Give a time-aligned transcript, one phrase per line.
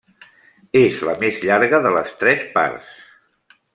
[0.79, 2.91] És la més llarga de les tres parts.